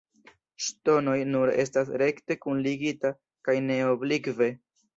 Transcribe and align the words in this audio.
Ŝtonoj 0.67 1.15
nur 1.33 1.51
estas 1.65 1.91
rekte 2.03 2.39
kunligita 2.47 3.13
kaj 3.49 3.59
ne 3.69 3.79
oblikve. 3.95 4.53